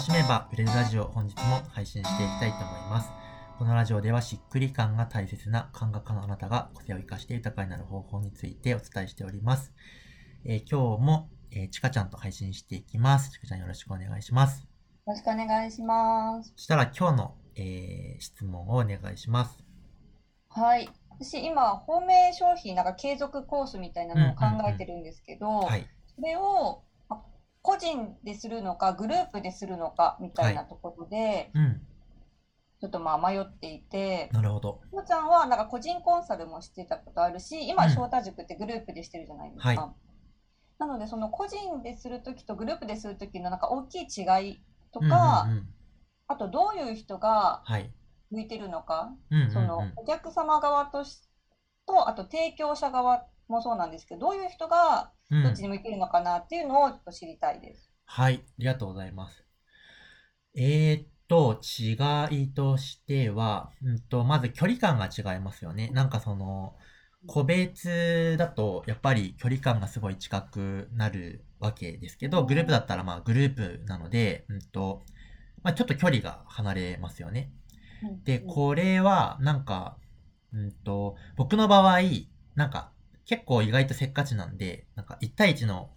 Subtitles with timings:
[0.00, 3.10] しめば売れるラジオ本日も配信していきたいと思います。
[3.58, 9.74] このラジオではしっくり感が大切な感覚のあなたが個性を生かして豊かになる方法についてお伝えしております。
[10.46, 13.30] えー、今日も、えー、ちかちゃんと配信していきます。
[13.30, 14.62] ちかちゃんよろしくお願いします。
[14.62, 14.68] よ
[15.08, 16.54] ろしくお願いします。
[16.56, 19.62] そしたら今日の、えー、質問をお願いします。
[20.48, 20.88] はい。
[21.10, 25.86] 私今、本命商品、なんか継続コースみたいなのを考えてるんですけど、はい、
[26.16, 26.84] それを
[27.62, 31.50] 個人でするのか、グループでするのかみたいなところで、はい。
[31.54, 31.80] うん、
[32.80, 34.80] ちょっとまあ迷っていて、なるほど。
[34.92, 39.68] もちゃんはなんか個人コンサルもしてたことあるし、今、翔太塾ってグループでしてるじゃないですか。
[39.68, 39.78] はい、
[40.78, 45.68] なので、その個人でするときとグループでするときのなんか大きい違いとか、うんうんうん、
[46.28, 47.62] あとどういう人が
[48.30, 51.20] 向いてるのか、はい、そのお客様側とし
[51.86, 57.90] と、あと提供者側もそうなんですけど、どういう人がどっちに向いてるのかなっていうのをちょっと知りたいです。
[58.04, 59.44] はい、ありがとうございます。
[60.56, 65.90] えー、っと、違いとしては、うんと、まず距離感が違いますよね。
[65.92, 66.74] なんかその、
[67.26, 75.02] 個別だと、やっぱり距離感がすごい近くなるわけですけど、グループだったらまあグループなので、うんと、
[75.62, 77.52] まあちょっと距離が離れますよね。
[78.24, 79.98] で、これは、なんか、
[80.52, 82.00] うんと、僕の場合、
[82.54, 82.90] なんか、
[83.24, 85.90] 結構意外とせっかちなんで、なんか1対1の、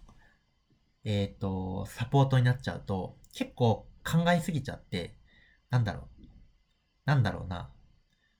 [1.04, 5.16] えっ、ー、と、サポートになっちゃうと、結構考えすぎちゃって、
[5.70, 6.22] なんだろう。
[7.04, 7.70] なんだろうな。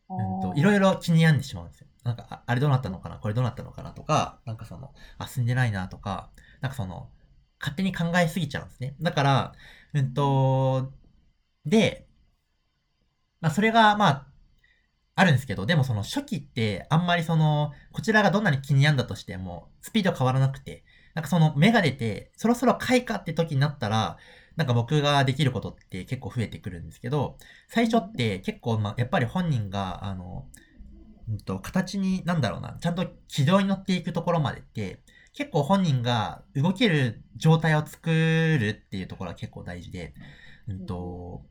[0.09, 1.89] うんと、いろいろ気に病んでしまうんですよ。
[2.05, 3.17] なんか、あれどうなったのかな？
[3.19, 3.93] これどうなったのかな？
[3.93, 7.11] とか、なんかその、あ、住んでないなとか、なんかその、
[7.59, 8.95] 勝手に考えすぎちゃうんですね。
[9.01, 9.53] だから、
[9.95, 10.93] うんと、
[11.67, 12.07] で、
[13.41, 14.27] まあそれが、まあ、
[15.17, 20.85] あるんですけど、でもその初期ってあんまりその、こちらがどんなに気に病んだとしても、スピード変わらなくて、
[21.15, 24.17] なんかその芽が出て、そろそろ開花って時になったら、
[24.57, 27.37] なんか僕ができることって結構増えてくるんですけど、
[27.69, 30.47] 最初って結構ま、やっぱり本人が、あの、
[31.29, 35.01] うんと、形に、なんだろうな、ちゃんと軌道に乗っていくところまでって、
[35.33, 40.15] 結構本人が動ける状態を作るっていうところは結構大事で、
[40.69, 41.43] うんと、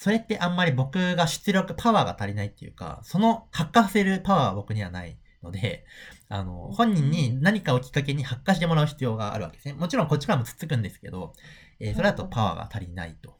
[0.00, 5.84] それってあんまり僕が出力、パワーが足りないっていうか、その発火させるパワーは僕にはないので、
[6.30, 9.74] あの、本人に何かをきっかけに発火してもらう必要があるわけですね。
[9.74, 11.34] もちろんこっちからもつっつくんですけど、
[11.80, 13.36] えー、それだとパワーが足りないと。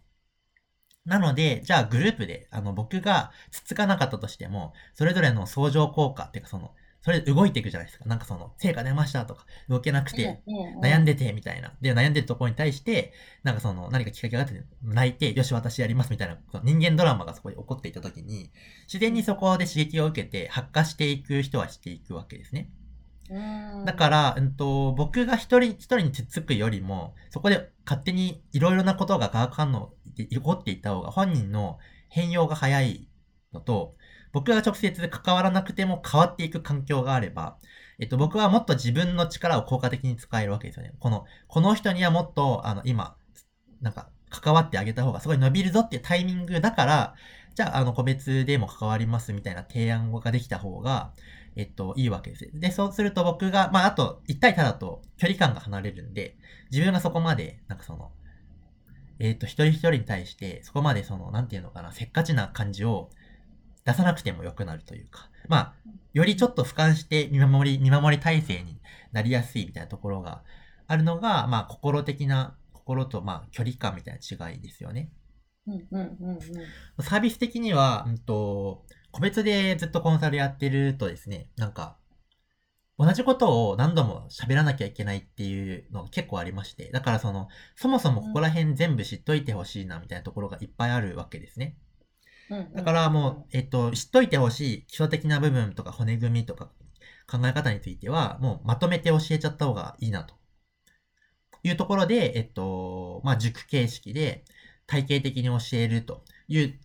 [1.07, 8.05] なので、じゃあグループで、あの、僕がつっつかなかったとしても、それぞれの相乗効果っていうかその、それで動いていくじゃないですか。
[8.05, 10.43] なんかその、成果出ましたとか、動けなくて、
[10.83, 11.73] 悩んでて、みたいな。
[11.81, 13.13] で、悩んでるところに対して、
[13.43, 18.51] なんかその、何かきっかけがあって、泣いて、よし、私やります、みたいな、人間ドラマがそこに起こっていたときに、
[18.87, 22.71] 自然にそこで刺激を受けて、発火していく人はしていくわけですね。
[23.87, 31.79] だから、うんと、僕が一人一人につっつくよりも、そこで勝手にいろいろなことが化学反応で起こっていった方が、本人の
[32.09, 33.09] 変容が早い
[33.53, 33.95] のと、
[34.33, 37.59] 僕が直接関わらなくても変わっていく環境があれば、
[37.99, 40.93] えっと、僕はもっと自分の力を効果的に使えるわけですよね。
[40.99, 43.17] この、この人にはもっと、あの、今、
[43.81, 47.15] なんか、関わってあげた方がすごい伸びるぞっていうタイミングだから、
[47.55, 51.13] じゃあ、あの、個別でも関わりますみたいな提案ができた方が、
[51.57, 52.51] えっと、いいわけです。
[52.55, 56.37] で、そうすると僕が、まあ、あと、一対多だと距離感が離れるんで、
[56.71, 58.13] 自分がそこまで、なんかその、
[59.19, 63.11] えっと、一人一人に対して、そこまでその、なんていうのかな、せっかちな感じを
[63.85, 65.75] 出さなくても良くなるというか、まあ、
[66.13, 68.81] よりちょっと俯瞰して見守り、見守り体制に
[69.13, 70.43] なりやすいみたいなところが
[70.87, 75.11] あるのが、まあ、心的な、心と、まあ、距離感みたいな違いですよね。
[75.67, 81.97] うんうんうんうん、サービス的には、うんと、個別でずっとコンサルやってるとですね、なんか、
[82.99, 91.77] 同じことを何度も喋らなきゃいけないっていうのが結構ありまして、だからその、そもそもここら辺全部知っといてほしいなみたいなところがいっぱいあるわけですね。
[92.51, 96.71] だからもう、えっと、知っといてほしい基礎的な部分とか骨組みとか
[97.27, 100.35] 考え方については、もうまとめて教えちゃった方がいいなと。
[101.63, 104.45] いうところで、えっと、まあ、塾形式で
[104.87, 106.79] 体系的に教えるという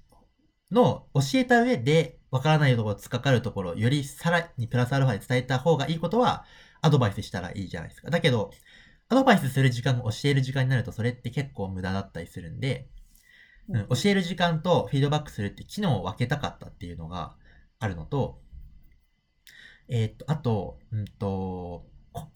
[0.72, 6.46] のを教えた上で、わからないところ、突っかかるところ、よりさらにプラスアルファで伝えた方がいいことは、
[6.82, 8.10] アドバイスしたらいいじゃないですか。
[8.10, 8.52] だけど、
[9.08, 12.90] アドバイスする時間が教える時間になると、それって結構無駄だったりするんで、
[13.70, 17.36] うん、教える時間とフィードバックするって機能を分けたかったっていうのが
[17.80, 18.40] あるのと、
[19.88, 21.86] えー、っと、あと、うんと、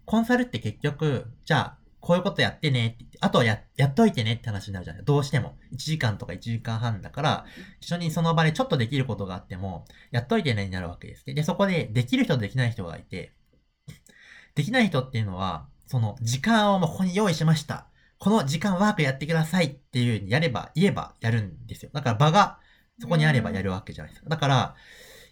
[0.06, 5.56] コンサルって結局、じゃあ、こういうことやってねってって、あとはや、やっといてねって話になるじゃないどうしても。
[5.74, 7.46] 1時間とか1時間半だから、
[7.82, 11.26] 一緒にその場でちょっとできることがあっても、やっといてねになるわけです。
[11.26, 13.34] で、そこで、できる人とできない人がいて、
[14.56, 17.89] できない人っていうのは、その、時間をもうここに用意しました。
[18.20, 21.92] この時間ワークやってくださいっていう風にやれば、言えばやるんですよ。
[21.94, 22.60] だから場が
[23.00, 24.30] そこにあればやるわけじゃないですか。
[24.30, 24.76] だから、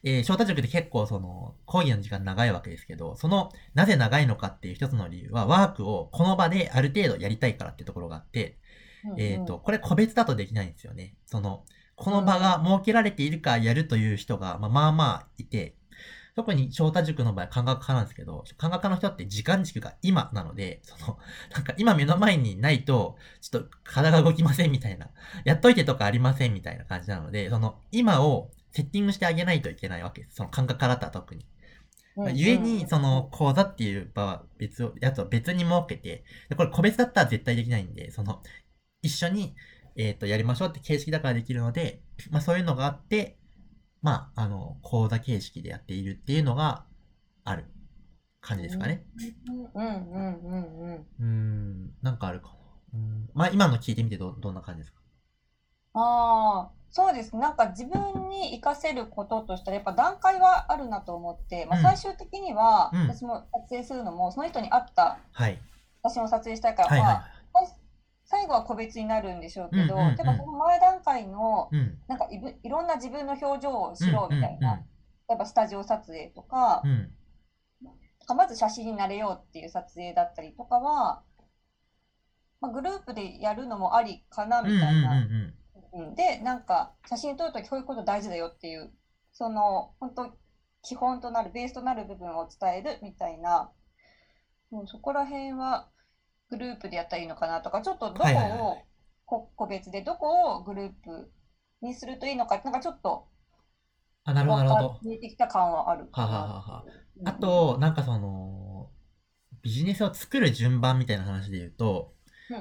[0.03, 8.57] えー、翔太塾って結構その、講義の時間長いわけですけど、その、なぜ長いのかっていう一つの理由は、ワークをこの場である程度やりたいからっていうところがあって、
[9.03, 11.15] うんうん、えっ、ー、と、これ個別だとできないんですよね。
[11.25, 15.75] その、この場が設けられているかやるという人が、まあまあまあいて、
[16.37, 21.17] 特に翔太塾の場合感覚派なんですけど、感覚派の人って時間軸が今なので、その、
[21.51, 25.09] なんか今目の前にないと、ちょっと体が動きませんみたいな、
[25.45, 30.35] やっといてとかありませんみたいな感じなので、その今をセッティングしてあげないといけないわけです。
[30.35, 31.43] その感覚からだったら特に。
[32.35, 36.23] ゆえに、その講座っていう場は別を、やつを別に設けて、
[36.55, 38.43] これ個別だったら絶対できないんで、その、
[39.01, 39.55] 一緒に、
[39.95, 43.37] えっ、ー、と、やりましょうって形式だからできるので、まあそういうのがあって、
[44.07, 46.85] まあ、あの、講座形式でやっているっていうのが
[47.43, 47.65] ある
[48.39, 49.05] 感じですかね。
[49.45, 51.05] うんうんうんうん。
[51.19, 52.53] うん、なんかあるかな。
[52.93, 55.01] うん、まあ今の聞いてみてどどんな感じですか？
[55.95, 57.41] ああ、そうですね。
[57.41, 65.17] なんか自分に活かせることとしたら、やっぱ段階はあるなと思って、まあ、最終的には、私も撮影するのも、その人に合った
[66.03, 67.23] 写真を撮影したいから、はいはいはい
[68.27, 74.85] 最後は個別になるんでしょうけど、うんうんうん、でもその前段階の、うん、なんかいいろんな自分の表情を知ろうみたいな、うんうんうん、
[75.29, 77.11] 例えばスタジオ撮影とか、うん、
[78.27, 81.23] かまず写真になれようっていう撮影だったりとかは、
[82.59, 85.17] まあ、グループでやるのもありかなみたいな。
[85.17, 85.53] うんうんうん
[86.15, 88.91] で、なんか写真撮るときこういうこと大事だよっていう、
[89.31, 90.37] その本当
[90.83, 93.71] 基本となる、ベースとなる部分を伝えるみたいな、
[94.69, 95.89] もうそこら辺は
[96.49, 98.83] グループでやったらいいのかなとか、ちょっとどこ
[99.25, 101.31] を個別で、どこをグループ
[101.81, 103.27] にするといいのか、なんかちょっと、
[104.23, 104.99] あ、なるほど。
[105.03, 106.85] 見えてきた感はあるはははは。
[107.25, 108.89] あと、なんかその、
[109.61, 112.13] ビジネスを作る順番みたいな話で言うと、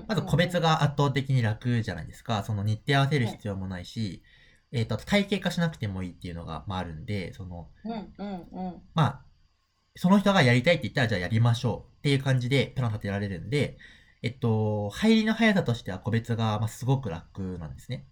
[0.08, 2.42] まず個別が圧倒的に楽じゃないですか。
[2.42, 4.22] その日程合わせる必要もないし、
[4.72, 8.72] えっ、と、体系化しなくてもいいっていうのが、まあ、あるんで、その、まあ、
[10.06, 13.76] その人がやりたいって言ったら、じゃあやりましょうっていう感じでプラン立てられるんで、
[14.22, 18.04] えっと、入りの速さとしては個別が、まあ、すごく楽なんですね。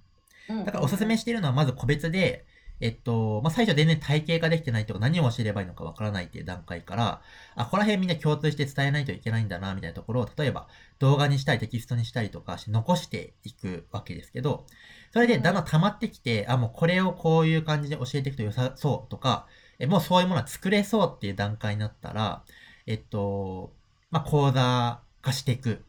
[0.48, 2.46] だからおすすめしているのは、まず個別で、
[2.80, 7.22] えっと、まあ、最初全然体系化できてないとか何を教えればいいのかわからないっていう段階から、
[7.54, 10.66] あ、ここら辺みんな共通して伝えないといけないんだな、みたいなところを、例えば
[10.98, 14.66] 動画にしたりテキストにしたりとかして残していくわけですけど、
[15.12, 19.46] それでだんだん溜まってきて、あ、もうこれをこういう感じで教えていくと良さそうとか、
[19.78, 22.44] えもうそういうものは作れそうっていう段階になったら、
[22.86, 23.72] えっと、
[24.10, 25.84] まあ、講座化していく、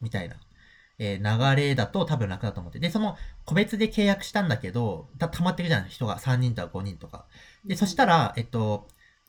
[0.00, 0.36] みたいな、
[0.98, 2.78] えー、流れだと多分楽だと思って。
[2.78, 7.26] で、その個別で契約したんだけど、た、溜まっていくじゃない人が3人とか5人とか。
[7.64, 8.86] で、そしたら、えっと、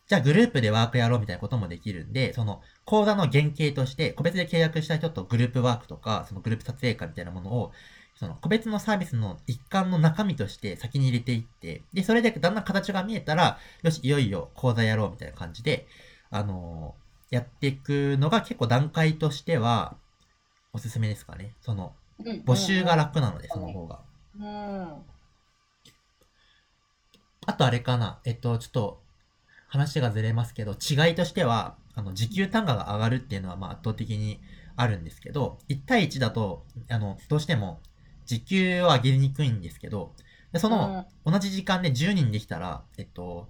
[0.08, 7.72] じゃあグループでワークやろうみたいなこともできるんで、その講座の原型として、個別で契約した人とグループワークとか、そのグループ撮影会みたいなものを、
[8.22, 15.88] その個別のサービスの一環の中身として先に入れていって、で、それでだんだん形が見えたら、よし、いよいよ講座やろうみたいな感じで、
[16.30, 19.96] あのー、やっていくのが結構段階としては、
[20.72, 21.56] おすすめですかね。
[21.62, 21.96] その、
[22.46, 24.02] 募集が楽なので、その方が。
[24.40, 25.04] うん。
[27.48, 28.20] あとあれかな。
[28.24, 29.02] えっと、ちょっと、
[29.68, 34.40] 話がずれますけど、違いとしては、あの、時給単価が上がるっていうのは、まあ、圧倒的に
[34.76, 37.82] あるんですけど、1対1だと、あの、どうしても、
[38.32, 40.14] 時給を上げにくいんですけど、
[40.54, 43.50] でその、同じ時間で10人できたら、えっと、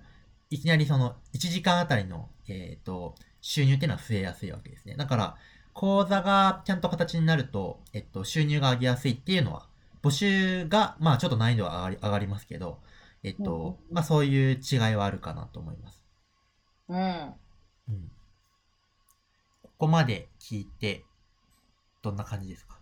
[0.50, 4.96] いきなりその、1時間あたりの、えっと、収入っていうのは増えやすいわけですね。
[4.96, 5.38] だから、
[5.74, 9.68] 講座がちゃんと形になると、えっと、収入が上げやすいっていうのは、
[10.02, 12.80] 募集が、まあちょっと難易度は上がり上がりますけど、
[13.24, 16.04] えっと、うん、まあそういう違いはあるかなと思います。
[16.90, 16.98] うん。
[17.90, 18.12] うん。
[19.64, 21.04] ここまで聞いて、
[22.02, 22.81] どんな感じですか？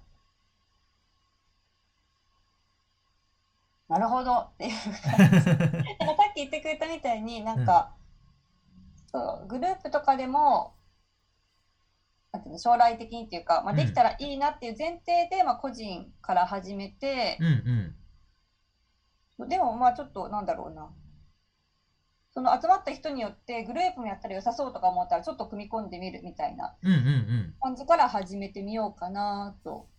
[3.89, 4.72] なるほどっていう
[5.17, 5.46] 感じ。
[5.50, 5.53] さ
[6.29, 7.96] っき言ってくれたみたいになんか、
[9.13, 10.75] うん、そうグループとかでも
[12.31, 17.96] なんていうの将来的にっていうか、まあ、できたらいいなっていう前提で、まあ、個人から始めて、うん
[19.39, 20.91] うん、でもまあちょっとなんだろうな
[22.31, 26.75] その集まった人によってグループもやったら良さそうとか思ったらちょっと組み込んでみるみたいな
[27.60, 29.89] 感じから始めてみようかなと。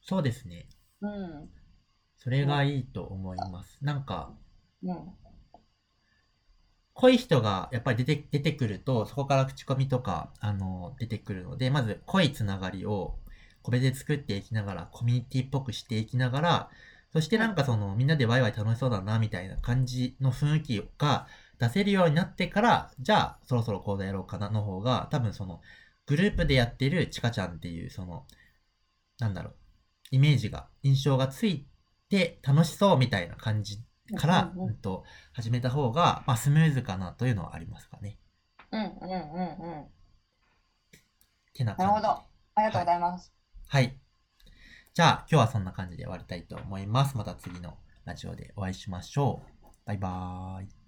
[0.00, 0.68] そうですね。
[1.00, 1.50] うん。
[2.20, 3.78] それがいいと思います。
[3.82, 4.30] なんか、
[4.82, 4.96] うん、
[6.94, 13.18] 濃い人がやっぱり出て、出てくると、そこから口コミとか、あの、出てくるので、まず濃いつながりを
[13.62, 16.70] 個別で作っていきながら、コミュニティっぽくしていきながら、
[17.12, 21.26] そしてなんかその、みんなでワイワイ楽しそうだな、みたいな感じの雰囲気が
[21.58, 25.62] 出せるようになってから、じゃあ、そろそろ講座やろうかな、の方が、多分その、
[26.06, 28.26] グループでやってるチカちゃんっていう、その、
[29.18, 29.54] なんだろう、
[30.10, 31.66] イメージが、印象がつい
[32.10, 33.78] て楽しそうみたいな感じ
[34.18, 38.18] から、うん、うん、と始めた方が、まあ、スムーズかなというのはありますかね。
[38.72, 39.86] うんうんうんうん。
[41.54, 42.08] てななるほど。
[42.08, 42.26] あ
[42.58, 43.32] りがとうございます。
[43.68, 44.00] はい、はい。
[44.92, 47.16] じゃあ、今日はそんな感じで終わりたいと思います。
[47.16, 49.66] また次のラジオでお会いしましょう。
[49.86, 50.79] バイバーイ。